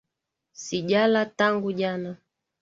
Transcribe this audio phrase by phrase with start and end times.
[0.51, 2.17] sijala tangu jana